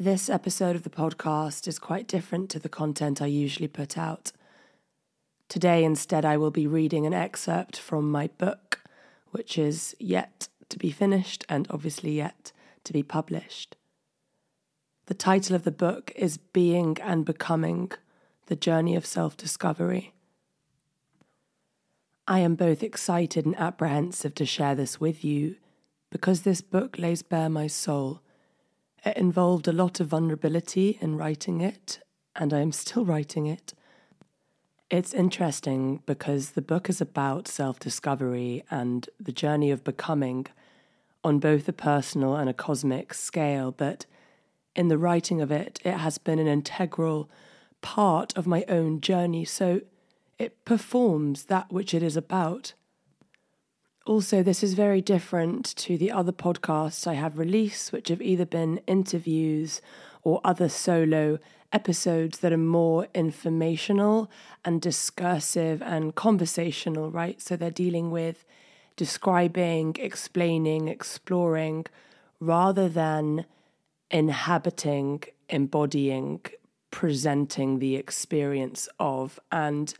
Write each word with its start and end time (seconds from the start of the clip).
This 0.00 0.30
episode 0.30 0.76
of 0.76 0.82
the 0.82 0.88
podcast 0.88 1.68
is 1.68 1.78
quite 1.78 2.08
different 2.08 2.48
to 2.48 2.58
the 2.58 2.70
content 2.70 3.20
I 3.20 3.26
usually 3.26 3.68
put 3.68 3.98
out. 3.98 4.32
Today, 5.46 5.84
instead, 5.84 6.24
I 6.24 6.38
will 6.38 6.50
be 6.50 6.66
reading 6.66 7.04
an 7.04 7.12
excerpt 7.12 7.78
from 7.78 8.10
my 8.10 8.28
book, 8.38 8.80
which 9.32 9.58
is 9.58 9.94
yet 9.98 10.48
to 10.70 10.78
be 10.78 10.90
finished 10.90 11.44
and 11.50 11.66
obviously 11.68 12.12
yet 12.12 12.50
to 12.84 12.94
be 12.94 13.02
published. 13.02 13.76
The 15.04 15.12
title 15.12 15.54
of 15.54 15.64
the 15.64 15.70
book 15.70 16.12
is 16.16 16.38
Being 16.38 16.96
and 17.02 17.26
Becoming 17.26 17.92
The 18.46 18.56
Journey 18.56 18.96
of 18.96 19.04
Self 19.04 19.36
Discovery. 19.36 20.14
I 22.26 22.38
am 22.38 22.54
both 22.54 22.82
excited 22.82 23.44
and 23.44 23.58
apprehensive 23.58 24.34
to 24.36 24.46
share 24.46 24.74
this 24.74 24.98
with 24.98 25.22
you 25.22 25.56
because 26.08 26.40
this 26.40 26.62
book 26.62 26.98
lays 26.98 27.20
bare 27.20 27.50
my 27.50 27.66
soul 27.66 28.22
it 29.04 29.16
involved 29.16 29.66
a 29.68 29.72
lot 29.72 30.00
of 30.00 30.08
vulnerability 30.08 30.98
in 31.00 31.16
writing 31.16 31.60
it, 31.60 32.00
and 32.36 32.52
I 32.52 32.60
am 32.60 32.72
still 32.72 33.04
writing 33.04 33.46
it. 33.46 33.74
It's 34.90 35.14
interesting 35.14 36.02
because 36.04 36.50
the 36.50 36.62
book 36.62 36.90
is 36.90 37.00
about 37.00 37.46
self 37.46 37.78
discovery 37.78 38.64
and 38.70 39.08
the 39.20 39.32
journey 39.32 39.70
of 39.70 39.84
becoming 39.84 40.46
on 41.22 41.38
both 41.38 41.68
a 41.68 41.72
personal 41.72 42.34
and 42.36 42.48
a 42.48 42.54
cosmic 42.54 43.14
scale, 43.14 43.70
but 43.72 44.06
in 44.74 44.88
the 44.88 44.98
writing 44.98 45.40
of 45.40 45.50
it, 45.50 45.80
it 45.84 45.98
has 45.98 46.18
been 46.18 46.38
an 46.38 46.46
integral 46.46 47.28
part 47.82 48.36
of 48.36 48.46
my 48.46 48.64
own 48.68 49.00
journey, 49.00 49.44
so 49.44 49.80
it 50.38 50.64
performs 50.64 51.44
that 51.44 51.72
which 51.72 51.92
it 51.94 52.02
is 52.02 52.16
about. 52.16 52.72
Also, 54.10 54.42
this 54.42 54.64
is 54.64 54.74
very 54.74 55.00
different 55.00 55.64
to 55.76 55.96
the 55.96 56.10
other 56.10 56.32
podcasts 56.32 57.06
I 57.06 57.14
have 57.14 57.38
released, 57.38 57.92
which 57.92 58.08
have 58.08 58.20
either 58.20 58.44
been 58.44 58.78
interviews 58.88 59.80
or 60.24 60.40
other 60.42 60.68
solo 60.68 61.38
episodes 61.72 62.40
that 62.40 62.52
are 62.52 62.56
more 62.56 63.06
informational 63.14 64.28
and 64.64 64.82
discursive 64.82 65.80
and 65.80 66.16
conversational, 66.16 67.12
right? 67.12 67.40
So 67.40 67.54
they're 67.54 67.70
dealing 67.70 68.10
with 68.10 68.44
describing, 68.96 69.94
explaining, 70.00 70.88
exploring, 70.88 71.86
rather 72.40 72.88
than 72.88 73.46
inhabiting, 74.10 75.22
embodying, 75.48 76.40
presenting 76.90 77.78
the 77.78 77.94
experience 77.94 78.88
of. 78.98 79.38
And 79.52 79.94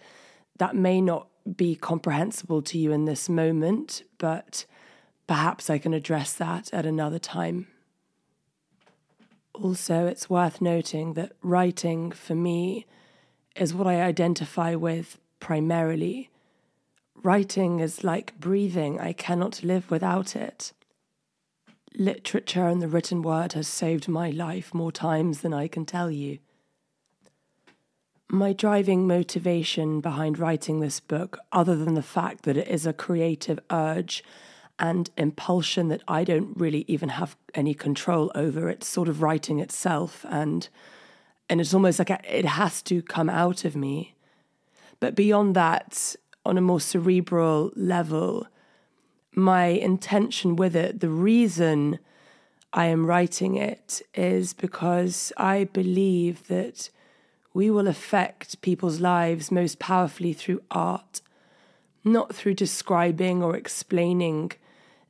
that 0.58 0.74
may 0.74 1.00
not 1.00 1.29
be 1.56 1.74
comprehensible 1.74 2.62
to 2.62 2.78
you 2.78 2.92
in 2.92 3.04
this 3.04 3.28
moment, 3.28 4.02
but 4.18 4.66
perhaps 5.26 5.70
I 5.70 5.78
can 5.78 5.94
address 5.94 6.32
that 6.34 6.72
at 6.72 6.86
another 6.86 7.18
time. 7.18 7.68
Also, 9.54 10.06
it's 10.06 10.30
worth 10.30 10.60
noting 10.60 11.14
that 11.14 11.32
writing 11.42 12.12
for 12.12 12.34
me 12.34 12.86
is 13.56 13.74
what 13.74 13.86
I 13.86 14.00
identify 14.02 14.74
with 14.74 15.18
primarily. 15.38 16.30
Writing 17.22 17.80
is 17.80 18.02
like 18.04 18.38
breathing, 18.38 18.98
I 19.00 19.12
cannot 19.12 19.62
live 19.62 19.90
without 19.90 20.34
it. 20.34 20.72
Literature 21.94 22.66
and 22.68 22.80
the 22.80 22.88
written 22.88 23.20
word 23.20 23.52
has 23.54 23.68
saved 23.68 24.08
my 24.08 24.30
life 24.30 24.72
more 24.72 24.92
times 24.92 25.40
than 25.40 25.52
I 25.52 25.68
can 25.68 25.84
tell 25.84 26.10
you. 26.10 26.38
My 28.32 28.52
driving 28.52 29.08
motivation 29.08 30.00
behind 30.00 30.38
writing 30.38 30.78
this 30.78 31.00
book, 31.00 31.40
other 31.50 31.74
than 31.74 31.94
the 31.94 32.02
fact 32.02 32.44
that 32.44 32.56
it 32.56 32.68
is 32.68 32.86
a 32.86 32.92
creative 32.92 33.58
urge 33.72 34.22
and 34.78 35.10
impulsion 35.16 35.88
that 35.88 36.04
I 36.06 36.22
don't 36.22 36.56
really 36.56 36.84
even 36.86 37.08
have 37.08 37.36
any 37.56 37.74
control 37.74 38.30
over, 38.36 38.68
it's 38.68 38.86
sort 38.86 39.08
of 39.08 39.20
writing 39.20 39.58
itself, 39.58 40.24
and 40.28 40.68
and 41.48 41.60
it's 41.60 41.74
almost 41.74 41.98
like 41.98 42.10
it 42.10 42.44
has 42.44 42.82
to 42.82 43.02
come 43.02 43.28
out 43.28 43.64
of 43.64 43.74
me. 43.74 44.14
But 45.00 45.16
beyond 45.16 45.56
that, 45.56 46.14
on 46.46 46.56
a 46.56 46.60
more 46.60 46.80
cerebral 46.80 47.72
level, 47.74 48.46
my 49.34 49.64
intention 49.64 50.54
with 50.54 50.76
it, 50.76 51.00
the 51.00 51.10
reason 51.10 51.98
I 52.72 52.86
am 52.86 53.06
writing 53.06 53.56
it, 53.56 54.02
is 54.14 54.52
because 54.54 55.32
I 55.36 55.64
believe 55.64 56.46
that 56.46 56.90
we 57.52 57.70
will 57.70 57.88
affect 57.88 58.60
people's 58.60 59.00
lives 59.00 59.50
most 59.50 59.78
powerfully 59.78 60.32
through 60.32 60.62
art, 60.70 61.20
not 62.04 62.34
through 62.34 62.54
describing 62.54 63.42
or 63.42 63.56
explaining. 63.56 64.52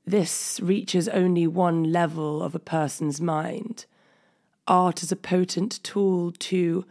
This 0.06 0.58
reaches 0.62 1.08
only 1.08 1.46
one 1.46 1.92
level 1.92 2.42
of 2.42 2.54
a 2.54 2.58
person's 2.58 3.20
mind. 3.20 3.84
Art 4.66 5.02
is 5.02 5.12
a 5.12 5.16
potent 5.16 5.82
tool 5.82 6.32
to 6.32 6.84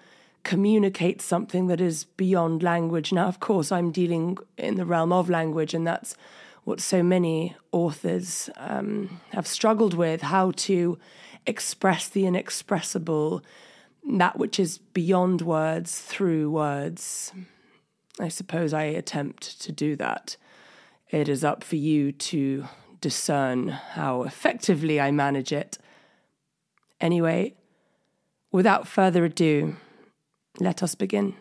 communicate 0.43 1.21
something 1.21 1.67
that 1.67 1.81
is 1.81 2.05
beyond 2.05 2.63
language. 2.63 3.11
Now, 3.11 3.27
of 3.27 3.39
course, 3.39 3.71
I'm 3.71 3.91
dealing 3.91 4.37
in 4.57 4.75
the 4.75 4.85
realm 4.85 5.11
of 5.11 5.29
language, 5.29 5.73
and 5.73 5.85
that's 5.85 6.15
what 6.63 6.79
so 6.79 7.01
many 7.01 7.55
authors 7.71 8.49
um, 8.57 9.19
have 9.31 9.47
struggled 9.47 9.93
with 9.93 10.21
how 10.21 10.51
to 10.51 10.97
express 11.45 12.07
the 12.07 12.25
inexpressible 12.25 13.43
that 14.03 14.37
which 14.37 14.59
is 14.59 14.77
beyond 14.77 15.41
words 15.41 15.99
through 15.99 16.49
words. 16.51 17.31
I 18.19 18.27
suppose 18.27 18.73
I 18.73 18.83
attempt 18.83 19.61
to 19.61 19.71
do 19.71 19.95
that. 19.95 20.35
It 21.09 21.29
is 21.29 21.43
up 21.43 21.63
for 21.63 21.75
you 21.75 22.11
to 22.11 22.65
discern 23.01 23.69
how 23.69 24.23
effectively 24.23 24.99
I 24.99 25.11
manage 25.11 25.51
it. 25.51 25.77
Anyway, 26.99 27.55
without 28.51 28.87
further 28.87 29.25
ado, 29.25 29.77
let 30.59 30.83
us 30.83 30.95
begin. 30.95 31.35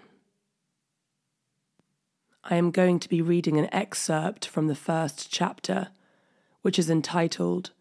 I 2.45 2.57
am 2.57 2.71
going 2.71 2.99
to 3.01 3.09
be 3.09 3.21
reading 3.21 3.59
an 3.59 3.73
excerpt 3.75 4.47
from 4.47 4.69
the 4.69 4.75
first 4.75 5.31
chapter, 5.31 5.89
which 6.63 6.79
is 6.79 6.89
entitled 6.89 7.73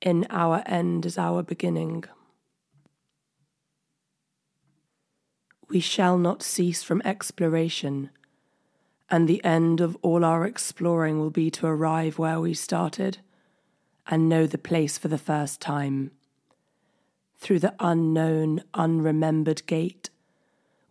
In 0.00 0.26
Our 0.30 0.62
End 0.66 1.06
is 1.06 1.18
Our 1.18 1.42
Beginning. 1.42 2.04
We 5.68 5.80
shall 5.80 6.16
not 6.18 6.42
cease 6.42 6.82
from 6.82 7.02
exploration, 7.04 8.10
and 9.10 9.28
the 9.28 9.42
end 9.44 9.80
of 9.80 9.96
all 10.02 10.24
our 10.24 10.44
exploring 10.44 11.18
will 11.18 11.30
be 11.30 11.50
to 11.50 11.66
arrive 11.66 12.18
where 12.18 12.40
we 12.40 12.54
started 12.54 13.18
and 14.06 14.28
know 14.28 14.46
the 14.46 14.58
place 14.58 14.98
for 14.98 15.08
the 15.08 15.18
first 15.18 15.60
time. 15.60 16.10
Through 17.36 17.60
the 17.60 17.74
unknown, 17.78 18.62
unremembered 18.74 19.66
gate, 19.66 20.10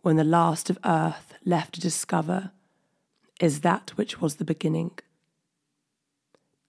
when 0.02 0.16
the 0.16 0.24
last 0.24 0.70
of 0.70 0.78
earth 0.84 1.34
left 1.44 1.74
to 1.74 1.80
discover 1.80 2.52
is 3.40 3.60
that 3.60 3.90
which 3.96 4.20
was 4.20 4.36
the 4.36 4.44
beginning. 4.44 4.92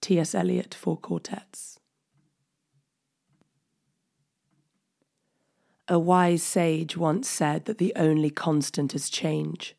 T.S. 0.02 0.36
Eliot, 0.36 0.74
Four 0.74 0.98
Quartets. 0.98 1.79
A 5.92 5.98
wise 5.98 6.44
sage 6.44 6.96
once 6.96 7.28
said 7.28 7.66
that 7.66 7.80
the 7.80 7.94
only 7.96 8.30
constant 8.30 8.94
is 8.94 9.10
change. 9.10 9.76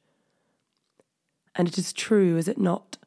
And 1.55 1.69
it 1.69 1.79
is 1.79 1.93
true, 1.93 2.37
is 2.37 2.49
it 2.49 2.59
not? 2.59 2.99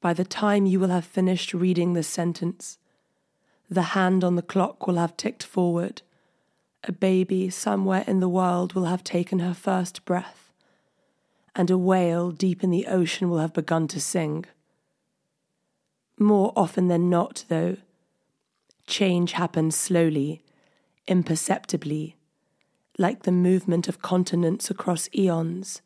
By 0.00 0.14
the 0.14 0.24
time 0.24 0.64
you 0.64 0.80
will 0.80 0.88
have 0.88 1.04
finished 1.04 1.52
reading 1.52 1.92
this 1.92 2.08
sentence, 2.08 2.78
the 3.68 3.92
hand 3.92 4.24
on 4.24 4.36
the 4.36 4.42
clock 4.42 4.86
will 4.86 4.94
have 4.94 5.18
ticked 5.18 5.42
forward. 5.42 6.00
A 6.84 6.92
baby 6.92 7.50
somewhere 7.50 8.04
in 8.06 8.20
the 8.20 8.28
world 8.28 8.72
will 8.72 8.86
have 8.86 9.04
taken 9.04 9.40
her 9.40 9.54
first 9.54 10.06
breath, 10.06 10.54
and 11.54 11.70
a 11.70 11.76
whale 11.76 12.30
deep 12.30 12.64
in 12.64 12.70
the 12.70 12.86
ocean 12.86 13.28
will 13.28 13.38
have 13.38 13.52
begun 13.52 13.86
to 13.88 14.00
sing. 14.00 14.46
More 16.18 16.54
often 16.56 16.88
than 16.88 17.10
not, 17.10 17.44
though, 17.48 17.76
change 18.86 19.32
happens 19.32 19.76
slowly 19.76 20.42
imperceptibly, 21.08 22.16
like 22.98 23.22
the 23.22 23.32
movement 23.32 23.88
of 23.88 24.02
continents 24.02 24.70
across 24.70 25.08
eons, 25.14 25.82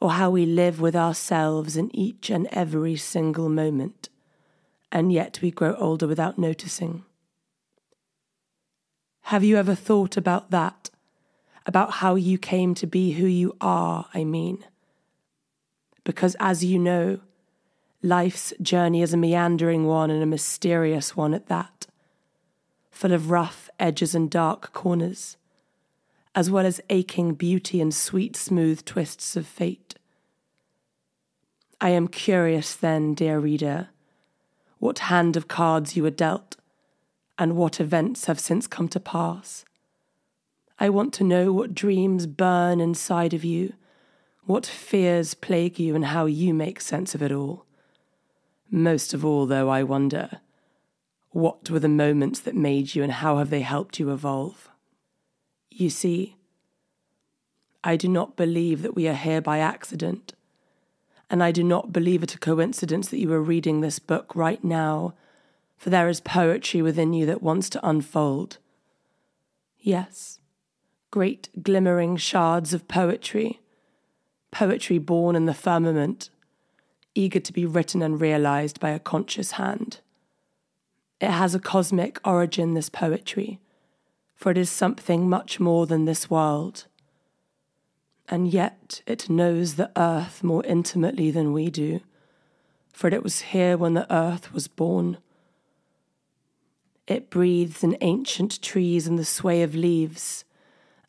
or 0.00 0.12
how 0.12 0.30
we 0.30 0.46
live 0.46 0.80
with 0.80 0.96
ourselves 0.96 1.76
in 1.76 1.94
each 1.94 2.30
and 2.30 2.48
every 2.50 2.96
single 2.96 3.48
moment, 3.48 4.08
and 4.90 5.12
yet 5.12 5.40
we 5.42 5.50
grow 5.50 5.74
older 5.76 6.06
without 6.06 6.38
noticing. 6.38 7.04
Have 9.26 9.44
you 9.44 9.56
ever 9.56 9.74
thought 9.74 10.16
about 10.16 10.50
that? 10.50 10.90
About 11.64 11.92
how 11.92 12.16
you 12.16 12.38
came 12.38 12.74
to 12.74 12.86
be 12.86 13.12
who 13.12 13.26
you 13.26 13.56
are, 13.60 14.06
I 14.12 14.24
mean? 14.24 14.64
Because 16.02 16.36
as 16.40 16.64
you 16.64 16.78
know, 16.78 17.20
life's 18.02 18.52
journey 18.60 19.00
is 19.00 19.14
a 19.14 19.16
meandering 19.16 19.86
one 19.86 20.10
and 20.10 20.22
a 20.22 20.26
mysterious 20.26 21.16
one 21.16 21.34
at 21.34 21.46
that 21.46 21.81
full 22.92 23.12
of 23.12 23.30
rough 23.30 23.68
edges 23.80 24.14
and 24.14 24.30
dark 24.30 24.72
corners, 24.72 25.36
as 26.36 26.50
well 26.50 26.64
as 26.64 26.80
aching 26.88 27.34
beauty 27.34 27.80
and 27.80 27.92
sweet, 27.92 28.36
smooth 28.36 28.84
twists 28.84 29.34
of 29.34 29.46
fate. 29.46 29.96
I 31.80 31.88
am 31.88 32.06
curious, 32.06 32.76
then, 32.76 33.14
dear 33.14 33.40
reader, 33.40 33.88
what 34.78 35.00
hand 35.00 35.36
of 35.36 35.48
cards 35.48 35.96
you 35.96 36.04
were 36.04 36.10
dealt, 36.10 36.56
and 37.38 37.56
what 37.56 37.80
events 37.80 38.26
have 38.26 38.38
since 38.38 38.68
come 38.68 38.88
to 38.88 39.00
pass, 39.00 39.64
I 40.78 40.88
want 40.90 41.12
to 41.14 41.24
know 41.24 41.52
what 41.52 41.74
dreams 41.74 42.26
burn 42.26 42.80
inside 42.80 43.34
of 43.34 43.44
you, 43.44 43.72
what 44.44 44.66
fears 44.66 45.34
plague 45.34 45.78
you, 45.78 45.94
and 45.94 46.06
how 46.06 46.26
you 46.26 46.52
make 46.52 46.80
sense 46.80 47.14
of 47.14 47.22
it 47.22 47.32
all. 47.32 47.64
Most 48.70 49.14
of 49.14 49.24
all, 49.24 49.46
though, 49.46 49.68
I 49.68 49.82
wonder 49.82 50.40
what 51.32 51.70
were 51.70 51.80
the 51.80 51.88
moments 51.88 52.40
that 52.40 52.54
made 52.54 52.94
you 52.94 53.02
and 53.02 53.12
how 53.12 53.38
have 53.38 53.50
they 53.50 53.62
helped 53.62 53.98
you 53.98 54.12
evolve? 54.12 54.70
You 55.70 55.90
see, 55.90 56.36
I 57.82 57.96
do 57.96 58.06
not 58.06 58.36
believe 58.36 58.82
that 58.82 58.94
we 58.94 59.08
are 59.08 59.14
here 59.14 59.40
by 59.40 59.58
accident, 59.58 60.34
and 61.28 61.42
I 61.42 61.50
do 61.50 61.64
not 61.64 61.92
believe 61.92 62.22
it 62.22 62.34
a 62.34 62.38
coincidence 62.38 63.08
that 63.08 63.18
you 63.18 63.32
are 63.32 63.42
reading 63.42 63.80
this 63.80 63.98
book 63.98 64.36
right 64.36 64.62
now, 64.62 65.14
for 65.76 65.90
there 65.90 66.08
is 66.08 66.20
poetry 66.20 66.82
within 66.82 67.12
you 67.12 67.26
that 67.26 67.42
wants 67.42 67.68
to 67.70 67.88
unfold. 67.88 68.58
Yes, 69.78 70.38
great 71.10 71.48
glimmering 71.62 72.16
shards 72.16 72.72
of 72.72 72.86
poetry, 72.86 73.60
poetry 74.50 74.98
born 74.98 75.34
in 75.34 75.46
the 75.46 75.54
firmament, 75.54 76.28
eager 77.14 77.40
to 77.40 77.52
be 77.52 77.66
written 77.66 78.02
and 78.02 78.20
realized 78.20 78.78
by 78.78 78.90
a 78.90 79.00
conscious 79.00 79.52
hand. 79.52 80.00
It 81.22 81.30
has 81.30 81.54
a 81.54 81.60
cosmic 81.60 82.18
origin, 82.26 82.74
this 82.74 82.88
poetry, 82.88 83.60
for 84.34 84.50
it 84.50 84.58
is 84.58 84.68
something 84.68 85.30
much 85.30 85.60
more 85.60 85.86
than 85.86 86.04
this 86.04 86.28
world. 86.28 86.86
And 88.28 88.48
yet 88.48 89.02
it 89.06 89.30
knows 89.30 89.76
the 89.76 89.92
earth 89.94 90.42
more 90.42 90.64
intimately 90.64 91.30
than 91.30 91.52
we 91.52 91.70
do, 91.70 92.00
for 92.92 93.06
it 93.06 93.22
was 93.22 93.52
here 93.52 93.76
when 93.76 93.94
the 93.94 94.12
earth 94.12 94.52
was 94.52 94.66
born. 94.66 95.18
It 97.06 97.30
breathes 97.30 97.84
in 97.84 97.96
ancient 98.00 98.60
trees 98.60 99.06
and 99.06 99.16
the 99.16 99.24
sway 99.24 99.62
of 99.62 99.76
leaves 99.76 100.44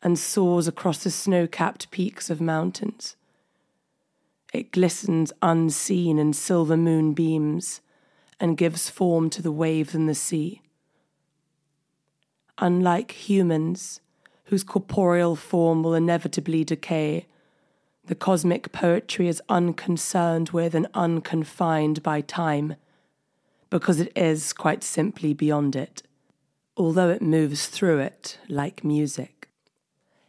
and 0.00 0.16
soars 0.16 0.68
across 0.68 1.02
the 1.02 1.10
snow 1.10 1.48
capped 1.48 1.90
peaks 1.90 2.30
of 2.30 2.40
mountains. 2.40 3.16
It 4.52 4.70
glistens 4.70 5.32
unseen 5.42 6.20
in 6.20 6.34
silver 6.34 6.76
moon 6.76 7.14
beams 7.14 7.80
and 8.40 8.56
gives 8.56 8.90
form 8.90 9.30
to 9.30 9.42
the 9.42 9.52
waves 9.52 9.94
in 9.94 10.06
the 10.06 10.14
sea. 10.14 10.60
Unlike 12.58 13.12
humans, 13.12 14.00
whose 14.44 14.64
corporeal 14.64 15.36
form 15.36 15.82
will 15.82 15.94
inevitably 15.94 16.64
decay, 16.64 17.26
the 18.06 18.14
cosmic 18.14 18.70
poetry 18.70 19.28
is 19.28 19.42
unconcerned 19.48 20.50
with 20.50 20.74
and 20.74 20.86
unconfined 20.94 22.02
by 22.02 22.20
time, 22.20 22.76
because 23.70 23.98
it 23.98 24.12
is 24.14 24.52
quite 24.52 24.84
simply 24.84 25.32
beyond 25.32 25.74
it, 25.74 26.02
although 26.76 27.08
it 27.08 27.22
moves 27.22 27.66
through 27.66 27.98
it 27.98 28.38
like 28.48 28.84
music. 28.84 29.48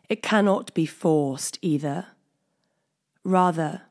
It 0.07 0.23
cannot 0.23 0.73
be 0.73 0.85
forced 0.85 1.59
either. 1.61 2.07
Rather, 3.23 3.81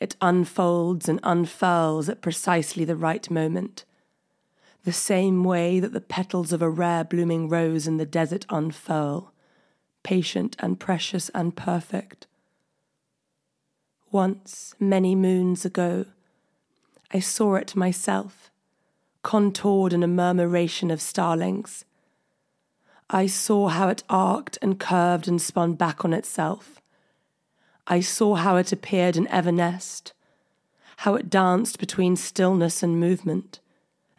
it 0.00 0.16
unfolds 0.20 1.08
and 1.08 1.20
unfurls 1.22 2.08
at 2.08 2.20
precisely 2.20 2.84
the 2.84 2.96
right 2.96 3.30
moment, 3.30 3.84
the 4.84 4.92
same 4.92 5.42
way 5.42 5.80
that 5.80 5.92
the 5.92 6.00
petals 6.00 6.52
of 6.52 6.62
a 6.62 6.70
rare 6.70 7.04
blooming 7.04 7.48
rose 7.48 7.86
in 7.86 7.96
the 7.96 8.06
desert 8.06 8.46
unfurl, 8.50 9.32
patient 10.02 10.56
and 10.58 10.78
precious 10.78 11.28
and 11.30 11.56
perfect. 11.56 12.26
Once, 14.12 14.74
many 14.78 15.14
moons 15.14 15.64
ago, 15.64 16.06
I 17.12 17.20
saw 17.20 17.54
it 17.56 17.74
myself, 17.74 18.50
contoured 19.22 19.92
in 19.92 20.02
a 20.02 20.08
murmuration 20.08 20.90
of 20.90 21.00
starlings 21.00 21.84
I 23.08 23.26
saw 23.26 23.68
how 23.68 23.88
it 23.88 24.02
arced 24.08 24.58
and 24.60 24.80
curved 24.80 25.28
and 25.28 25.40
spun 25.40 25.74
back 25.74 26.04
on 26.04 26.12
itself. 26.12 26.80
I 27.86 28.00
saw 28.00 28.34
how 28.34 28.56
it 28.56 28.72
appeared 28.72 29.16
in 29.16 29.26
Evernest, 29.26 30.12
how 30.98 31.14
it 31.14 31.30
danced 31.30 31.78
between 31.78 32.16
stillness 32.16 32.82
and 32.82 32.98
movement, 32.98 33.60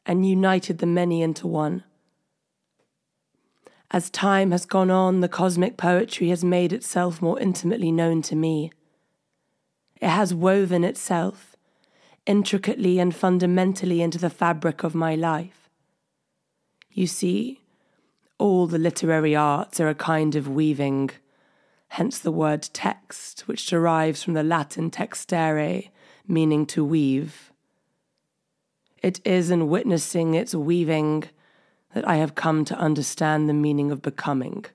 and 0.05 0.27
united 0.27 0.77
the 0.77 0.85
many 0.85 1.21
into 1.21 1.47
one. 1.47 1.83
As 3.91 4.09
time 4.09 4.51
has 4.51 4.65
gone 4.65 4.91
on, 4.91 5.21
the 5.21 5.29
cosmic 5.29 5.77
poetry 5.77 6.29
has 6.29 6.43
made 6.43 6.73
itself 6.73 7.21
more 7.21 7.39
intimately 7.39 7.91
known 7.91 8.21
to 8.23 8.35
me. 8.35 8.71
It 9.99 10.09
has 10.09 10.33
woven 10.33 10.83
itself 10.83 11.55
intricately 12.25 12.99
and 12.99 13.15
fundamentally 13.15 14.01
into 14.01 14.17
the 14.17 14.29
fabric 14.29 14.83
of 14.83 14.93
my 14.93 15.15
life. 15.15 15.69
You 16.91 17.07
see, 17.07 17.61
all 18.37 18.67
the 18.67 18.77
literary 18.77 19.35
arts 19.35 19.79
are 19.79 19.87
a 19.87 19.95
kind 19.95 20.35
of 20.35 20.47
weaving, 20.47 21.11
hence 21.89 22.19
the 22.19 22.31
word 22.31 22.69
text, 22.73 23.41
which 23.47 23.67
derives 23.67 24.23
from 24.23 24.33
the 24.33 24.43
Latin 24.43 24.91
textere, 24.91 25.89
meaning 26.27 26.65
to 26.67 26.83
weave. 26.83 27.51
It 29.01 29.21
is 29.25 29.51
in 29.51 29.69
witnessing 29.69 30.33
its 30.33 30.53
weaving 30.53 31.25
that 31.93 32.07
I 32.07 32.17
have 32.17 32.35
come 32.35 32.65
to 32.65 32.77
understand 32.77 33.47
the 33.47 33.53
meaning 33.53 33.91
of 33.91 34.01
becoming, 34.01 34.65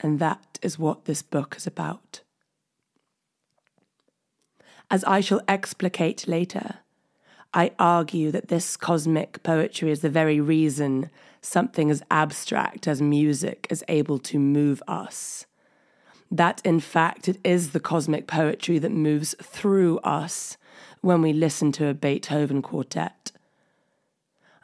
and 0.00 0.18
that 0.18 0.58
is 0.62 0.78
what 0.78 1.04
this 1.06 1.22
book 1.22 1.56
is 1.56 1.66
about. 1.66 2.20
As 4.90 5.04
I 5.04 5.20
shall 5.20 5.42
explicate 5.48 6.28
later, 6.28 6.76
I 7.52 7.72
argue 7.78 8.30
that 8.30 8.48
this 8.48 8.76
cosmic 8.76 9.42
poetry 9.42 9.90
is 9.90 10.00
the 10.00 10.10
very 10.10 10.40
reason 10.40 11.10
something 11.40 11.90
as 11.90 12.02
abstract 12.10 12.86
as 12.86 13.00
music 13.00 13.66
is 13.70 13.84
able 13.88 14.18
to 14.18 14.38
move 14.38 14.82
us. 14.86 15.46
That, 16.30 16.60
in 16.64 16.80
fact, 16.80 17.28
it 17.28 17.38
is 17.42 17.70
the 17.70 17.80
cosmic 17.80 18.26
poetry 18.26 18.78
that 18.78 18.92
moves 18.92 19.34
through 19.42 19.98
us 19.98 20.56
when 21.00 21.22
we 21.22 21.32
listen 21.32 21.72
to 21.72 21.86
a 21.86 21.94
Beethoven 21.94 22.60
quartet. 22.60 23.32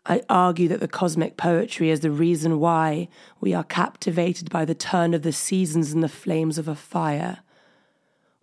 I 0.06 0.20
argue 0.28 0.68
that 0.68 0.80
the 0.80 0.88
cosmic 0.88 1.38
poetry 1.38 1.88
is 1.88 2.00
the 2.00 2.10
reason 2.10 2.60
why 2.60 3.08
we 3.40 3.54
are 3.54 3.64
captivated 3.64 4.50
by 4.50 4.66
the 4.66 4.74
turn 4.74 5.14
of 5.14 5.22
the 5.22 5.32
seasons 5.32 5.92
and 5.92 6.02
the 6.02 6.08
flames 6.08 6.58
of 6.58 6.68
a 6.68 6.74
fire. 6.74 7.38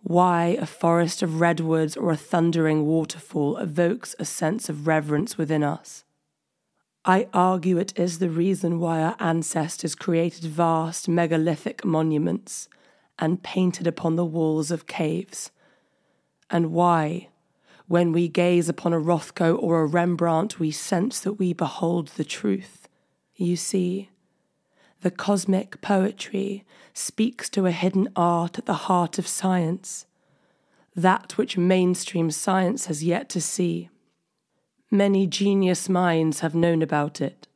Why 0.01 0.57
a 0.59 0.65
forest 0.65 1.21
of 1.21 1.39
redwoods 1.39 1.95
or 1.95 2.11
a 2.11 2.17
thundering 2.17 2.87
waterfall 2.87 3.57
evokes 3.57 4.15
a 4.17 4.25
sense 4.25 4.69
of 4.69 4.87
reverence 4.87 5.37
within 5.37 5.63
us. 5.63 6.03
I 7.05 7.27
argue 7.33 7.77
it 7.77 7.97
is 7.97 8.17
the 8.17 8.29
reason 8.29 8.79
why 8.79 9.01
our 9.01 9.15
ancestors 9.19 9.93
created 9.93 10.45
vast 10.45 11.07
megalithic 11.07 11.85
monuments 11.85 12.67
and 13.21 13.43
painted 13.43 13.87
upon 13.87 14.15
the 14.17 14.25
walls 14.25 14.71
of 14.71 14.87
caves, 14.87 15.51
and 16.49 16.73
why, 16.73 17.29
when 17.87 18.11
we 18.11 18.27
gaze 18.27 18.67
upon 18.67 18.91
a 18.91 18.99
Rothko 18.99 19.57
or 19.61 19.81
a 19.81 19.85
Rembrandt, 19.85 20.59
we 20.59 20.71
sense 20.71 21.19
that 21.21 21.33
we 21.33 21.53
behold 21.53 22.09
the 22.09 22.25
truth. 22.25 22.89
You 23.35 23.55
see, 23.55 24.09
the 25.01 25.11
cosmic 25.11 25.81
poetry 25.81 26.65
speaks 26.93 27.49
to 27.49 27.65
a 27.65 27.71
hidden 27.71 28.09
art 28.15 28.57
at 28.57 28.65
the 28.65 28.73
heart 28.73 29.17
of 29.17 29.27
science, 29.27 30.05
that 30.95 31.37
which 31.37 31.57
mainstream 31.57 32.31
science 32.31 32.87
has 32.87 33.03
yet 33.03 33.29
to 33.29 33.39
see. 33.39 33.89
Many 34.89 35.25
genius 35.25 35.87
minds 35.87 36.41
have 36.41 36.53
known 36.53 36.81
about 36.81 37.21
it. 37.21 37.47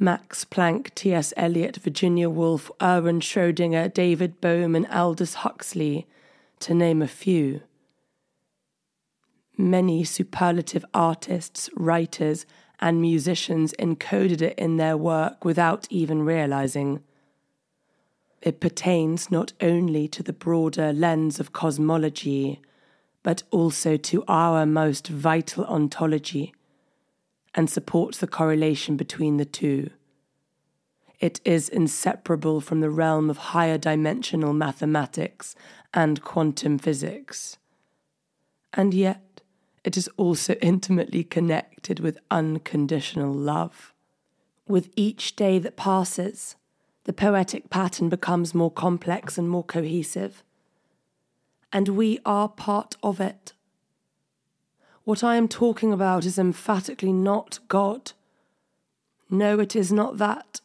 Max 0.00 0.44
Planck, 0.44 0.94
T.S. 0.94 1.34
Eliot, 1.36 1.76
Virginia 1.76 2.30
Woolf, 2.30 2.70
Erwin 2.80 3.18
Schrödinger, 3.18 3.92
David 3.92 4.40
Bohm, 4.40 4.76
and 4.76 4.86
Aldous 4.86 5.34
Huxley, 5.34 6.06
to 6.60 6.72
name 6.72 7.02
a 7.02 7.08
few. 7.08 7.62
Many 9.56 10.04
superlative 10.04 10.84
artists, 10.94 11.68
writers, 11.74 12.46
and 12.78 13.00
musicians 13.00 13.74
encoded 13.76 14.40
it 14.40 14.56
in 14.56 14.76
their 14.76 14.96
work 14.96 15.44
without 15.44 15.88
even 15.90 16.22
realizing. 16.22 17.02
It 18.40 18.60
pertains 18.60 19.32
not 19.32 19.52
only 19.60 20.06
to 20.08 20.22
the 20.22 20.32
broader 20.32 20.92
lens 20.92 21.40
of 21.40 21.52
cosmology, 21.52 22.60
but 23.24 23.42
also 23.50 23.96
to 23.96 24.22
our 24.28 24.64
most 24.64 25.08
vital 25.08 25.64
ontology, 25.64 26.54
and 27.54 27.68
supports 27.68 28.18
the 28.18 28.26
correlation 28.26 28.96
between 28.96 29.36
the 29.36 29.44
two. 29.44 29.90
It 31.20 31.40
is 31.44 31.68
inseparable 31.68 32.60
from 32.60 32.80
the 32.80 32.90
realm 32.90 33.28
of 33.28 33.38
higher 33.38 33.78
dimensional 33.78 34.52
mathematics 34.52 35.54
and 35.92 36.22
quantum 36.22 36.78
physics. 36.78 37.58
And 38.72 38.94
yet, 38.94 39.40
it 39.82 39.96
is 39.96 40.08
also 40.16 40.54
intimately 40.62 41.24
connected 41.24 42.00
with 42.00 42.18
unconditional 42.30 43.32
love. 43.32 43.92
With 44.66 44.90
each 44.94 45.34
day 45.34 45.58
that 45.58 45.76
passes, 45.76 46.56
the 47.04 47.12
poetic 47.12 47.70
pattern 47.70 48.08
becomes 48.08 48.54
more 48.54 48.70
complex 48.70 49.38
and 49.38 49.48
more 49.48 49.64
cohesive 49.64 50.44
and 51.72 51.88
we 51.88 52.18
are 52.24 52.48
part 52.48 52.96
of 53.02 53.20
it. 53.20 53.52
What 55.08 55.24
I 55.24 55.36
am 55.36 55.48
talking 55.48 55.90
about 55.90 56.26
is 56.26 56.38
emphatically 56.38 57.14
not 57.14 57.60
God. 57.68 58.12
No, 59.30 59.58
it 59.58 59.74
is 59.74 59.90
not 59.90 60.18
that. 60.18 60.60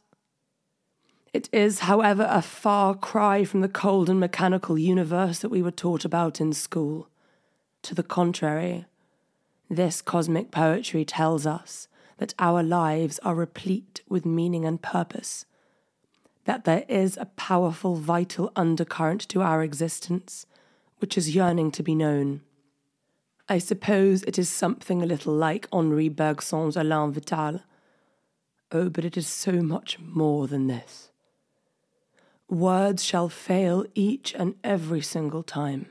It 1.31 1.47
is, 1.53 1.79
however, 1.87 2.27
a 2.29 2.41
far 2.41 2.93
cry 2.93 3.45
from 3.45 3.61
the 3.61 3.69
cold 3.69 4.09
and 4.09 4.19
mechanical 4.19 4.77
universe 4.77 5.39
that 5.39 5.47
we 5.47 5.61
were 5.61 5.71
taught 5.71 6.03
about 6.03 6.41
in 6.41 6.51
school. 6.51 7.07
To 7.83 7.95
the 7.95 8.03
contrary, 8.03 8.83
this 9.69 10.01
cosmic 10.01 10.51
poetry 10.51 11.05
tells 11.05 11.45
us 11.45 11.87
that 12.17 12.33
our 12.37 12.61
lives 12.61 13.19
are 13.19 13.35
replete 13.35 14.01
with 14.09 14.25
meaning 14.25 14.65
and 14.65 14.81
purpose, 14.81 15.45
that 16.43 16.65
there 16.65 16.83
is 16.89 17.15
a 17.15 17.31
powerful, 17.37 17.95
vital 17.95 18.51
undercurrent 18.57 19.21
to 19.29 19.41
our 19.41 19.63
existence 19.63 20.45
which 20.99 21.17
is 21.17 21.33
yearning 21.33 21.71
to 21.71 21.81
be 21.81 21.95
known. 21.95 22.41
I 23.49 23.57
suppose 23.57 24.23
it 24.23 24.39
is 24.39 24.49
something 24.49 25.01
a 25.01 25.05
little 25.05 25.33
like 25.33 25.67
Henri 25.71 26.09
Bergson's 26.09 26.77
élan 26.77 27.11
vital. 27.11 27.61
Oh, 28.71 28.89
but 28.89 29.03
it 29.03 29.17
is 29.17 29.27
so 29.27 29.61
much 29.61 29.99
more 29.99 30.47
than 30.47 30.67
this. 30.67 31.11
Words 32.49 33.03
shall 33.03 33.29
fail 33.29 33.85
each 33.95 34.33
and 34.33 34.55
every 34.63 35.01
single 35.01 35.43
time. 35.43 35.87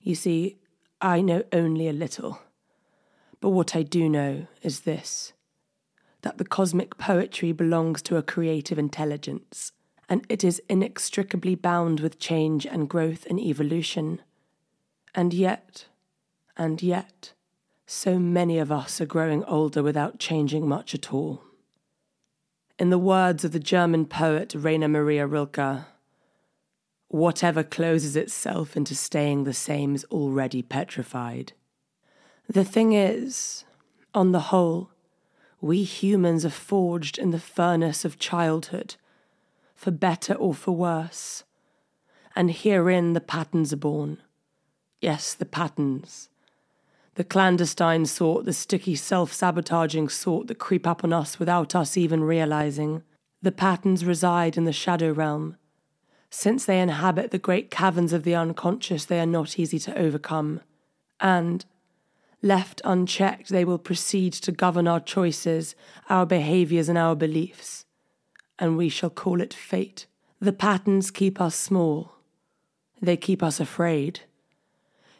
You 0.00 0.14
see, 0.14 0.58
I 1.00 1.20
know 1.20 1.44
only 1.52 1.88
a 1.88 1.92
little. 1.92 2.40
But 3.40 3.50
what 3.50 3.76
I 3.76 3.82
do 3.82 4.08
know 4.08 4.46
is 4.62 4.80
this 4.80 5.32
that 6.22 6.38
the 6.38 6.44
cosmic 6.44 6.98
poetry 6.98 7.52
belongs 7.52 8.02
to 8.02 8.16
a 8.16 8.22
creative 8.22 8.78
intelligence, 8.78 9.70
and 10.08 10.26
it 10.28 10.42
is 10.42 10.60
inextricably 10.68 11.54
bound 11.54 12.00
with 12.00 12.18
change 12.18 12.66
and 12.66 12.88
growth 12.88 13.26
and 13.26 13.38
evolution. 13.38 14.20
And 15.14 15.32
yet, 15.32 15.86
and 16.56 16.82
yet, 16.82 17.32
so 17.86 18.18
many 18.18 18.58
of 18.58 18.72
us 18.72 19.00
are 19.00 19.06
growing 19.06 19.44
older 19.44 19.82
without 19.82 20.18
changing 20.18 20.68
much 20.68 20.94
at 20.94 21.12
all. 21.12 21.42
In 22.78 22.90
the 22.90 22.98
words 22.98 23.44
of 23.44 23.52
the 23.52 23.60
German 23.60 24.06
poet 24.06 24.54
Rainer 24.54 24.88
Maria 24.88 25.26
Rilke, 25.26 25.84
whatever 27.08 27.62
closes 27.62 28.16
itself 28.16 28.76
into 28.76 28.94
staying 28.94 29.44
the 29.44 29.54
same 29.54 29.94
is 29.94 30.04
already 30.06 30.62
petrified. 30.62 31.52
The 32.48 32.64
thing 32.64 32.92
is, 32.92 33.64
on 34.14 34.32
the 34.32 34.40
whole, 34.40 34.90
we 35.60 35.84
humans 35.84 36.44
are 36.44 36.50
forged 36.50 37.18
in 37.18 37.30
the 37.30 37.40
furnace 37.40 38.04
of 38.04 38.18
childhood, 38.18 38.96
for 39.74 39.90
better 39.90 40.34
or 40.34 40.54
for 40.54 40.72
worse, 40.72 41.44
and 42.34 42.50
herein 42.50 43.14
the 43.14 43.20
patterns 43.20 43.72
are 43.72 43.78
born. 43.78 44.18
Yes, 45.00 45.34
the 45.34 45.46
patterns. 45.46 46.28
The 47.16 47.24
clandestine 47.24 48.06
sort, 48.06 48.44
the 48.44 48.52
sticky, 48.52 48.94
self 48.94 49.32
sabotaging 49.32 50.08
sort 50.08 50.46
that 50.46 50.58
creep 50.58 50.86
up 50.86 51.02
on 51.02 51.12
us 51.12 51.38
without 51.38 51.74
us 51.74 51.96
even 51.96 52.22
realizing. 52.22 53.02
The 53.42 53.52
patterns 53.52 54.04
reside 54.04 54.56
in 54.56 54.64
the 54.64 54.72
shadow 54.72 55.12
realm. 55.12 55.56
Since 56.30 56.64
they 56.64 56.80
inhabit 56.80 57.30
the 57.30 57.38
great 57.38 57.70
caverns 57.70 58.12
of 58.12 58.24
the 58.24 58.34
unconscious, 58.34 59.04
they 59.04 59.20
are 59.20 59.26
not 59.26 59.58
easy 59.58 59.78
to 59.80 59.98
overcome. 59.98 60.60
And, 61.20 61.64
Left 62.42 62.82
unchecked, 62.84 63.48
they 63.48 63.64
will 63.64 63.78
proceed 63.78 64.32
to 64.34 64.52
govern 64.52 64.86
our 64.86 65.00
choices, 65.00 65.74
our 66.08 66.26
behaviours, 66.26 66.88
and 66.88 66.98
our 66.98 67.16
beliefs. 67.16 67.86
And 68.58 68.76
we 68.76 68.88
shall 68.88 69.10
call 69.10 69.40
it 69.40 69.54
fate. 69.54 70.06
The 70.38 70.52
patterns 70.52 71.10
keep 71.10 71.40
us 71.40 71.56
small. 71.56 72.12
They 73.00 73.16
keep 73.16 73.42
us 73.42 73.58
afraid. 73.58 74.20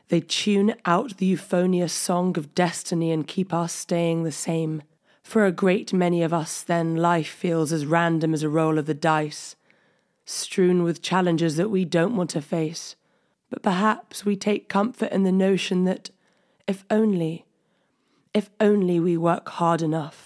They 0.09 0.21
tune 0.21 0.75
out 0.85 1.17
the 1.17 1.27
euphonious 1.27 1.93
song 1.93 2.39
of 2.39 2.55
destiny 2.55 3.11
and 3.11 3.27
keep 3.27 3.53
us 3.53 3.73
staying 3.73 4.23
the 4.23 4.33
same. 4.33 4.83
For 5.23 5.45
a 5.45 5.53
great 5.53 5.93
many 5.93 6.23
of 6.23 6.33
us, 6.33 6.63
then, 6.63 6.95
life 6.95 7.29
feels 7.29 7.73
as 7.73 7.87
random 7.87 8.33
as 8.33 8.45
a 8.45 8.49
roll 8.49 8.79
of 8.79 8.87
the 8.87 8.95
dice, 8.95 9.57
strewn 10.25 10.85
with 10.85 11.03
challenges 11.03 11.57
that 11.57 11.71
we 11.71 11.85
don't 11.85 12.15
want 12.15 12.31
to 12.31 12.41
face. 12.41 12.95
But 13.51 13.63
perhaps 13.63 14.25
we 14.25 14.37
take 14.37 14.69
comfort 14.69 15.11
in 15.11 15.25
the 15.25 15.33
notion 15.33 15.85
that 15.85 16.11
if 16.67 16.85
only, 16.91 17.45
if 18.33 18.51
only 18.61 19.01
we 19.01 19.17
work 19.17 19.49
hard 19.49 19.83
enough. 19.83 20.25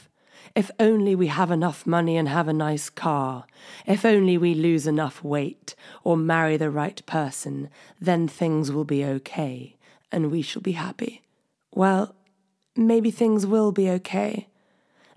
If 0.54 0.70
only 0.80 1.14
we 1.14 1.28
have 1.28 1.50
enough 1.50 1.86
money 1.86 2.16
and 2.16 2.28
have 2.28 2.48
a 2.48 2.52
nice 2.52 2.90
car. 2.90 3.46
If 3.86 4.04
only 4.04 4.36
we 4.36 4.54
lose 4.54 4.86
enough 4.86 5.22
weight 5.22 5.74
or 6.02 6.16
marry 6.16 6.56
the 6.56 6.70
right 6.70 7.04
person, 7.06 7.70
then 8.00 8.26
things 8.26 8.72
will 8.72 8.84
be 8.84 9.04
okay 9.04 9.76
and 10.10 10.30
we 10.30 10.42
shall 10.42 10.62
be 10.62 10.72
happy. 10.72 11.22
Well, 11.72 12.14
maybe 12.76 13.10
things 13.10 13.46
will 13.46 13.70
be 13.70 13.88
okay 13.90 14.48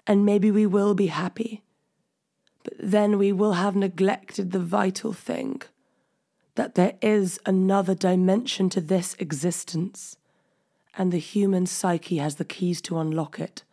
and 0.05 0.25
maybe 0.25 0.51
we 0.51 0.65
will 0.65 0.93
be 0.93 1.07
happy. 1.07 1.63
But 2.63 2.75
then 2.79 3.17
we 3.17 3.31
will 3.31 3.53
have 3.53 3.75
neglected 3.75 4.51
the 4.51 4.59
vital 4.59 5.13
thing 5.13 5.61
that 6.55 6.75
there 6.75 6.93
is 7.01 7.39
another 7.45 7.95
dimension 7.95 8.69
to 8.69 8.81
this 8.81 9.15
existence 9.17 10.17
and 10.95 11.11
the 11.11 11.17
human 11.17 11.65
psyche 11.65 12.17
has 12.17 12.35
the 12.35 12.45
keys 12.45 12.79
to 12.81 12.99
unlock 12.99 13.39
it. 13.39 13.63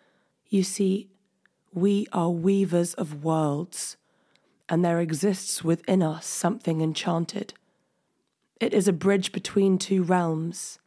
You 0.49 0.63
see, 0.63 1.11
we 1.73 2.07
are 2.13 2.31
weavers 2.31 2.95
of 2.95 3.25
worlds, 3.25 3.97
and 4.69 4.85
there 4.85 5.01
exists 5.01 5.63
within 5.63 6.03
us 6.03 6.27
something 6.27 6.81
enchanted. 6.81 7.55
It 8.61 8.75
is 8.75 8.89
a 8.89 8.93
bridge 8.93 9.33
between 9.33 9.79
two 9.79 10.03
realms, 10.03 10.79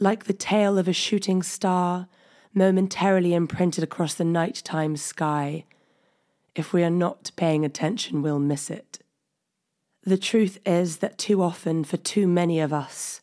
like 0.00 0.24
the 0.24 0.32
tail 0.32 0.78
of 0.78 0.88
a 0.88 0.92
shooting 0.92 1.42
star 1.42 2.08
momentarily 2.54 3.34
imprinted 3.34 3.84
across 3.84 4.14
the 4.14 4.24
nighttime 4.24 4.96
sky. 4.96 5.64
If 6.54 6.72
we 6.72 6.82
are 6.82 6.90
not 6.90 7.32
paying 7.36 7.64
attention, 7.64 8.22
we'll 8.22 8.38
miss 8.38 8.70
it. 8.70 9.00
The 10.04 10.18
truth 10.18 10.58
is 10.66 10.98
that 10.98 11.18
too 11.18 11.42
often, 11.42 11.84
for 11.84 11.96
too 11.96 12.26
many 12.26 12.60
of 12.60 12.72
us, 12.72 13.20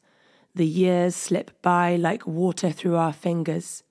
the 0.53 0.65
years 0.65 1.15
slip 1.15 1.61
by 1.61 1.95
like 1.95 2.27
water 2.27 2.71
through 2.71 2.95
our 2.95 3.13
fingers. 3.13 3.83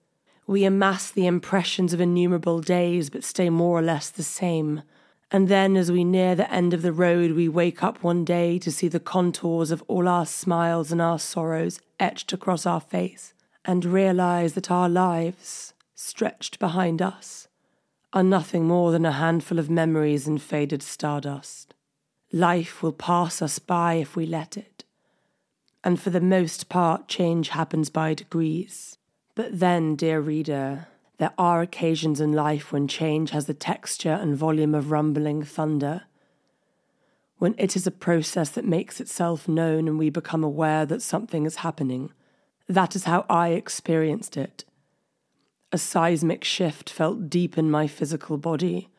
We 0.51 0.65
amass 0.65 1.13
the 1.13 1.29
impressions 1.29 1.93
of 1.93 2.01
innumerable 2.01 2.61
days, 2.61 3.09
but 3.09 3.23
stay 3.23 3.51
more 3.51 3.79
or 3.79 3.83
less 3.83 4.11
the 4.11 4.25
same. 4.25 4.83
And 5.31 5.47
then, 5.47 5.77
as 5.77 5.93
we 5.93 6.03
near 6.03 6.35
the 6.35 6.53
end 6.53 6.75
of 6.75 6.83
the 6.83 6.93
road, 6.93 7.31
we 7.37 7.49
wake 7.49 7.85
up 7.85 8.03
one 8.03 8.25
day 8.25 8.59
to 8.59 8.73
see 8.73 8.89
the 8.89 8.99
contours 8.99 9.71
of 9.71 9.85
all 9.87 10.09
our 10.09 10.27
smiles 10.27 10.91
and 10.91 11.01
our 11.01 11.21
sorrows 11.21 11.79
etched 12.01 12.33
across 12.33 12.67
our 12.67 12.81
face, 12.81 13.33
and 13.65 13.85
realize 13.85 14.55
that 14.55 14.73
our 14.73 14.89
lives, 14.89 15.73
stretched 15.95 16.59
behind 16.59 17.01
us, 17.01 17.47
are 18.13 18.25
nothing 18.25 18.67
more 18.67 18.91
than 18.91 19.07
a 19.07 19.13
handful 19.13 19.61
of 19.61 19.71
memories 19.71 20.27
and 20.27 20.43
faded 20.43 20.83
stardust. 20.83 21.75
Life 22.33 22.83
will 22.83 22.91
pass 22.91 23.41
us 23.41 23.61
by 23.61 23.95
if 23.95 24.17
we 24.17 24.27
let 24.27 24.57
it 24.57 24.83
and 25.85 26.01
for 26.01 26.11
the 26.11 26.21
most 26.21 26.69
part, 26.69 27.09
change 27.09 27.51
happens 27.51 27.89
by 27.89 28.15
degrees. 28.15 28.99
But 29.41 29.59
then, 29.59 29.97
dear 29.97 30.21
reader, 30.21 30.89
there 31.17 31.33
are 31.39 31.63
occasions 31.63 32.21
in 32.21 32.35
life 32.35 32.73
when 32.73 32.87
change 32.87 33.31
has 33.31 33.47
the 33.47 33.55
texture 33.55 34.13
and 34.13 34.37
volume 34.37 34.75
of 34.75 34.91
rumbling 34.91 35.45
thunder. 35.45 36.03
When 37.39 37.55
it 37.57 37.75
is 37.75 37.87
a 37.87 37.91
process 37.91 38.51
that 38.51 38.67
makes 38.67 39.01
itself 39.01 39.49
known 39.49 39.89
and 39.89 39.99
we 39.99 40.11
become 40.11 40.45
aware 40.45 40.85
that 40.85 41.01
something 41.01 41.47
is 41.47 41.65
happening. 41.65 42.13
That 42.69 42.95
is 42.95 43.05
how 43.05 43.25
I 43.31 43.53
experienced 43.53 44.37
it. 44.37 44.67
A 45.73 45.79
seismic 45.79 46.45
shift 46.45 46.91
felt 46.91 47.31
deep 47.31 47.57
in 47.57 47.71
my 47.71 47.87
physical 47.87 48.37
body 48.37 48.91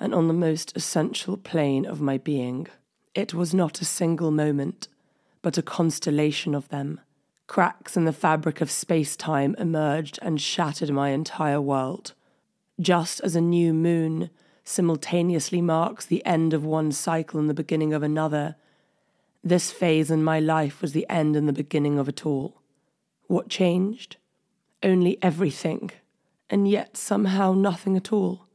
and 0.00 0.14
on 0.14 0.26
the 0.26 0.32
most 0.32 0.74
essential 0.74 1.36
plane 1.36 1.84
of 1.84 2.00
my 2.00 2.16
being. 2.16 2.66
It 3.14 3.34
was 3.34 3.52
not 3.52 3.82
a 3.82 3.84
single 3.84 4.30
moment 4.30 4.88
but 5.42 5.58
a 5.58 5.62
constellation 5.62 6.54
of 6.54 6.70
them. 6.70 6.98
Cracks 7.46 7.96
in 7.96 8.04
the 8.04 8.12
fabric 8.12 8.60
of 8.60 8.70
space 8.70 9.16
time 9.16 9.54
emerged 9.58 10.18
and 10.22 10.40
shattered 10.40 10.90
my 10.90 11.10
entire 11.10 11.60
world. 11.60 12.14
Just 12.80 13.20
as 13.20 13.36
a 13.36 13.40
new 13.40 13.74
moon 13.74 14.30
simultaneously 14.64 15.60
marks 15.60 16.06
the 16.06 16.24
end 16.24 16.54
of 16.54 16.64
one 16.64 16.92
cycle 16.92 17.38
and 17.38 17.50
the 17.50 17.54
beginning 17.54 17.92
of 17.92 18.02
another, 18.02 18.56
this 19.44 19.70
phase 19.70 20.10
in 20.10 20.22
my 20.22 20.38
life 20.38 20.80
was 20.80 20.92
the 20.92 21.06
end 21.10 21.36
and 21.36 21.48
the 21.48 21.52
beginning 21.52 21.98
of 21.98 22.08
it 22.08 22.24
all. 22.24 22.62
What 23.26 23.48
changed? 23.48 24.16
Only 24.82 25.18
everything, 25.22 25.90
and 26.48 26.68
yet 26.68 26.96
somehow 26.96 27.52
nothing 27.52 27.96
at 27.96 28.12
all. 28.12 28.46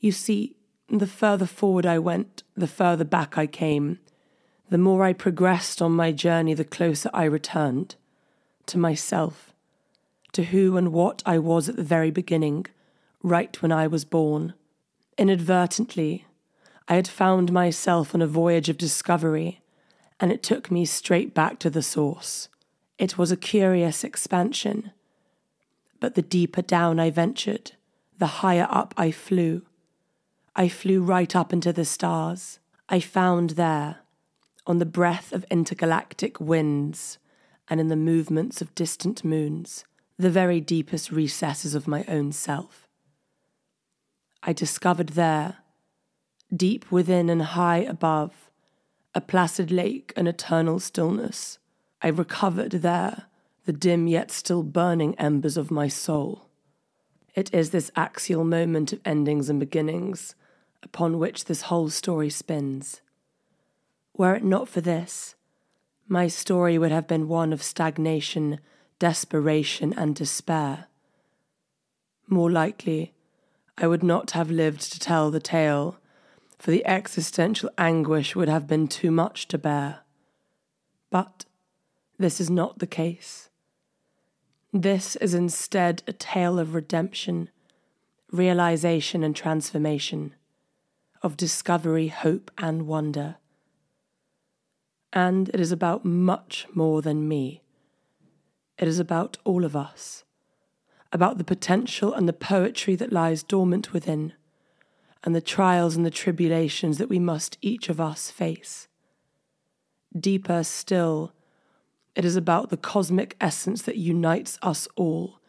You 0.00 0.12
see, 0.12 0.56
the 0.88 1.06
further 1.06 1.46
forward 1.46 1.86
I 1.86 1.98
went, 1.98 2.42
the 2.56 2.66
further 2.66 3.04
back 3.04 3.38
I 3.38 3.46
came, 3.46 3.98
the 4.70 4.78
more 4.78 5.04
I 5.04 5.12
progressed 5.12 5.80
on 5.80 5.92
my 5.92 6.10
journey, 6.10 6.54
the 6.54 6.64
closer 6.64 7.10
I 7.12 7.24
returned 7.24 7.96
to 8.66 8.78
myself, 8.78 9.52
to 10.32 10.44
who 10.44 10.76
and 10.76 10.92
what 10.92 11.22
I 11.24 11.38
was 11.38 11.68
at 11.68 11.76
the 11.76 11.82
very 11.82 12.10
beginning, 12.10 12.66
right 13.22 13.60
when 13.62 13.72
I 13.72 13.86
was 13.86 14.04
born. 14.04 14.54
Inadvertently, 15.16 16.26
I 16.88 16.96
had 16.96 17.08
found 17.08 17.52
myself 17.52 18.14
on 18.14 18.20
a 18.20 18.26
voyage 18.26 18.68
of 18.68 18.76
discovery, 18.76 19.60
and 20.20 20.30
it 20.30 20.42
took 20.42 20.70
me 20.70 20.84
straight 20.84 21.34
back 21.34 21.58
to 21.60 21.70
the 21.70 21.82
source. 21.82 22.48
It 22.98 23.16
was 23.16 23.32
a 23.32 23.36
curious 23.36 24.04
expansion. 24.04 24.92
But 26.00 26.14
the 26.14 26.22
deeper 26.22 26.62
down 26.62 27.00
I 27.00 27.10
ventured, 27.10 27.72
the 28.18 28.26
higher 28.26 28.68
up 28.70 28.94
I 28.96 29.10
flew. 29.10 29.62
I 30.54 30.68
flew 30.68 31.02
right 31.02 31.34
up 31.34 31.52
into 31.52 31.72
the 31.72 31.84
stars. 31.84 32.58
I 32.88 33.00
found 33.00 33.50
there, 33.50 33.98
on 34.66 34.78
the 34.78 34.86
breath 34.86 35.32
of 35.32 35.44
intergalactic 35.50 36.38
winds 36.38 37.18
and 37.68 37.80
in 37.80 37.88
the 37.88 37.96
movements 37.96 38.60
of 38.60 38.74
distant 38.74 39.24
moons, 39.24 39.84
the 40.18 40.30
very 40.30 40.60
deepest 40.60 41.10
recesses 41.10 41.74
of 41.74 41.88
my 41.88 42.04
own 42.08 42.32
self. 42.32 42.88
I 44.42 44.52
discovered 44.52 45.10
there, 45.10 45.58
deep 46.54 46.90
within 46.90 47.30
and 47.30 47.42
high 47.42 47.78
above, 47.78 48.50
a 49.14 49.20
placid 49.20 49.70
lake 49.70 50.12
and 50.16 50.28
eternal 50.28 50.78
stillness. 50.78 51.58
I 52.02 52.08
recovered 52.08 52.72
there 52.72 53.24
the 53.64 53.72
dim 53.72 54.06
yet 54.06 54.30
still 54.30 54.62
burning 54.62 55.14
embers 55.18 55.56
of 55.56 55.70
my 55.70 55.88
soul. 55.88 56.48
It 57.34 57.52
is 57.52 57.70
this 57.70 57.90
axial 57.96 58.44
moment 58.44 58.92
of 58.92 59.00
endings 59.04 59.48
and 59.48 59.58
beginnings 59.58 60.34
upon 60.82 61.18
which 61.18 61.46
this 61.46 61.62
whole 61.62 61.88
story 61.88 62.30
spins. 62.30 63.00
Were 64.16 64.34
it 64.34 64.44
not 64.44 64.68
for 64.68 64.80
this, 64.80 65.34
my 66.06 66.28
story 66.28 66.78
would 66.78 66.92
have 66.92 67.06
been 67.06 67.28
one 67.28 67.52
of 67.52 67.62
stagnation, 67.62 68.60
desperation, 68.98 69.94
and 69.96 70.14
despair. 70.14 70.86
More 72.28 72.50
likely, 72.50 73.14
I 73.78 73.86
would 73.86 74.02
not 74.02 74.32
have 74.32 74.50
lived 74.50 74.92
to 74.92 75.00
tell 75.00 75.30
the 75.30 75.40
tale, 75.40 75.98
for 76.58 76.70
the 76.70 76.86
existential 76.86 77.70
anguish 77.76 78.36
would 78.36 78.48
have 78.48 78.66
been 78.66 78.88
too 78.88 79.10
much 79.10 79.48
to 79.48 79.58
bear. 79.58 80.00
But 81.10 81.44
this 82.18 82.40
is 82.40 82.50
not 82.50 82.78
the 82.78 82.86
case. 82.86 83.48
This 84.72 85.16
is 85.16 85.34
instead 85.34 86.02
a 86.06 86.12
tale 86.12 86.58
of 86.58 86.74
redemption, 86.74 87.50
realization, 88.30 89.22
and 89.22 89.34
transformation, 89.34 90.34
of 91.22 91.36
discovery, 91.36 92.08
hope, 92.08 92.50
and 92.58 92.86
wonder. 92.86 93.36
And 95.14 95.48
it 95.50 95.60
is 95.60 95.72
about 95.72 96.04
much 96.04 96.66
more 96.74 97.00
than 97.00 97.28
me. 97.28 97.62
It 98.76 98.88
is 98.88 98.98
about 98.98 99.38
all 99.44 99.64
of 99.64 99.76
us, 99.76 100.24
about 101.12 101.38
the 101.38 101.44
potential 101.44 102.12
and 102.12 102.28
the 102.28 102.32
poetry 102.32 102.96
that 102.96 103.12
lies 103.12 103.44
dormant 103.44 103.92
within, 103.92 104.32
and 105.22 105.34
the 105.34 105.40
trials 105.40 105.94
and 105.94 106.04
the 106.04 106.10
tribulations 106.10 106.98
that 106.98 107.08
we 107.08 107.20
must 107.20 107.56
each 107.62 107.88
of 107.88 108.00
us 108.00 108.30
face. 108.30 108.88
Deeper 110.18 110.64
still, 110.64 111.32
it 112.16 112.24
is 112.24 112.36
about 112.36 112.70
the 112.70 112.76
cosmic 112.76 113.36
essence 113.40 113.82
that 113.82 113.96
unites 113.96 114.58
us 114.62 114.88
all 114.96 115.40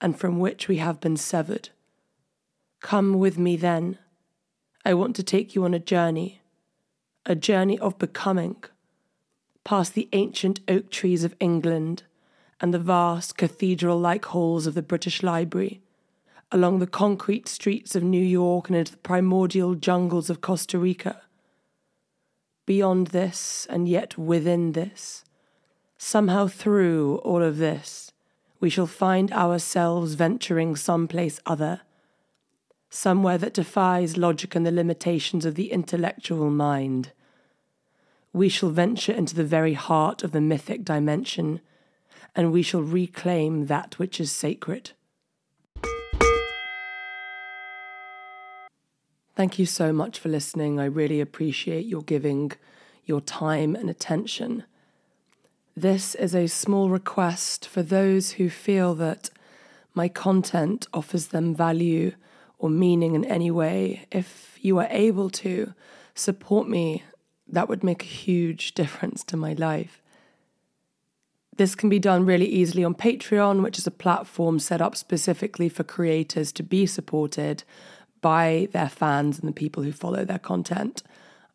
and 0.00 0.18
from 0.18 0.40
which 0.40 0.66
we 0.68 0.76
have 0.78 1.00
been 1.00 1.16
severed. 1.16 1.70
Come 2.80 3.14
with 3.14 3.38
me 3.38 3.56
then. 3.56 3.98
I 4.84 4.94
want 4.94 5.16
to 5.16 5.22
take 5.22 5.54
you 5.54 5.64
on 5.64 5.72
a 5.72 5.78
journey, 5.78 6.42
a 7.24 7.34
journey 7.34 7.78
of 7.78 7.98
becoming, 7.98 8.56
past 9.64 9.94
the 9.94 10.08
ancient 10.12 10.60
oak 10.68 10.90
trees 10.90 11.24
of 11.24 11.34
England 11.40 12.04
and 12.60 12.72
the 12.72 12.78
vast 12.78 13.36
cathedral 13.36 13.98
like 13.98 14.26
halls 14.26 14.66
of 14.66 14.74
the 14.74 14.82
British 14.82 15.22
Library, 15.22 15.80
along 16.52 16.78
the 16.78 16.86
concrete 16.86 17.48
streets 17.48 17.96
of 17.96 18.02
New 18.02 18.22
York 18.22 18.68
and 18.68 18.76
into 18.76 18.92
the 18.92 18.98
primordial 18.98 19.74
jungles 19.74 20.30
of 20.30 20.40
Costa 20.40 20.78
Rica. 20.78 21.22
Beyond 22.66 23.08
this, 23.08 23.66
and 23.68 23.88
yet 23.88 24.16
within 24.16 24.72
this, 24.72 25.24
Somehow, 26.06 26.48
through 26.48 27.16
all 27.24 27.42
of 27.42 27.56
this, 27.56 28.12
we 28.60 28.68
shall 28.68 28.86
find 28.86 29.32
ourselves 29.32 30.14
venturing 30.14 30.76
someplace 30.76 31.40
other, 31.46 31.80
somewhere 32.90 33.38
that 33.38 33.54
defies 33.54 34.18
logic 34.18 34.54
and 34.54 34.66
the 34.66 34.70
limitations 34.70 35.46
of 35.46 35.54
the 35.54 35.72
intellectual 35.72 36.50
mind. 36.50 37.12
We 38.34 38.48
shall 38.48 38.70
venture 38.70 39.12
into 39.12 39.36
the 39.36 39.44
very 39.44 39.74
heart 39.74 40.24
of 40.24 40.32
the 40.32 40.40
mythic 40.40 40.84
dimension, 40.84 41.60
and 42.34 42.50
we 42.50 42.62
shall 42.62 42.82
reclaim 42.82 43.66
that 43.66 44.00
which 44.00 44.18
is 44.18 44.32
sacred. 44.32 44.90
Thank 49.36 49.60
you 49.60 49.66
so 49.66 49.92
much 49.92 50.18
for 50.18 50.28
listening. 50.28 50.80
I 50.80 50.86
really 50.86 51.20
appreciate 51.20 51.86
your 51.86 52.02
giving 52.02 52.50
your 53.04 53.20
time 53.20 53.76
and 53.76 53.88
attention. 53.88 54.64
This 55.76 56.16
is 56.16 56.34
a 56.34 56.48
small 56.48 56.90
request 56.90 57.68
for 57.68 57.84
those 57.84 58.32
who 58.32 58.50
feel 58.50 58.96
that 58.96 59.30
my 59.94 60.08
content 60.08 60.88
offers 60.92 61.28
them 61.28 61.54
value 61.54 62.12
or 62.58 62.68
meaning 62.68 63.14
in 63.14 63.24
any 63.26 63.52
way. 63.52 64.06
If 64.10 64.58
you 64.60 64.78
are 64.78 64.88
able 64.90 65.30
to 65.30 65.72
support 66.16 66.68
me, 66.68 67.04
that 67.48 67.68
would 67.68 67.84
make 67.84 68.02
a 68.02 68.06
huge 68.06 68.74
difference 68.74 69.24
to 69.24 69.36
my 69.36 69.52
life. 69.52 70.00
This 71.56 71.74
can 71.74 71.88
be 71.88 72.00
done 72.00 72.26
really 72.26 72.46
easily 72.46 72.82
on 72.82 72.94
Patreon, 72.94 73.62
which 73.62 73.78
is 73.78 73.86
a 73.86 73.92
platform 73.92 74.58
set 74.58 74.80
up 74.80 74.96
specifically 74.96 75.68
for 75.68 75.84
creators 75.84 76.50
to 76.52 76.62
be 76.62 76.84
supported 76.84 77.62
by 78.20 78.68
their 78.72 78.88
fans 78.88 79.38
and 79.38 79.48
the 79.48 79.52
people 79.52 79.82
who 79.82 79.92
follow 79.92 80.24
their 80.24 80.38
content. 80.38 81.02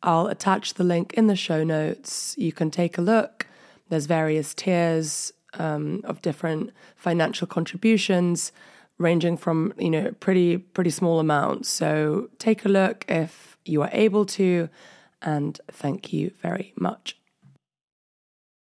I'll 0.02 0.28
attach 0.28 0.76
the 0.76 0.86
link 0.86 1.14
in 1.16 1.28
the 1.28 1.36
show 1.36 1.66
notes. 1.66 2.36
You 2.38 2.54
can 2.54 2.72
take 2.72 2.98
a 2.98 3.02
look 3.02 3.48
there's 3.90 4.06
various 4.06 4.54
tiers 4.54 5.34
um, 5.56 6.02
of 6.04 6.22
different 6.22 6.72
financial 6.96 7.48
contributions, 7.48 8.52
ranging 8.98 9.36
from 9.36 9.74
you 9.78 9.90
know 9.90 10.12
pretty 10.20 10.58
pretty 10.58 10.92
small 10.92 11.20
amounts. 11.20 11.70
So 11.70 12.30
take 12.38 12.66
a 12.66 12.70
look 12.70 13.04
if 13.10 13.58
you 13.66 13.82
are 13.82 13.90
able 13.92 14.26
to, 14.26 14.70
and 15.22 15.60
thank 15.72 16.14
you 16.14 16.32
very 16.42 16.74
much. 16.76 17.19